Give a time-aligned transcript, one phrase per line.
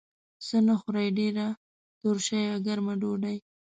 [0.45, 1.45] څه نه خورئ؟ ډیره
[1.99, 3.37] تروشه یا ګرمه ډوډۍ